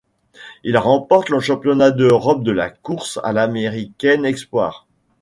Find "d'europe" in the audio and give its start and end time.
1.91-2.41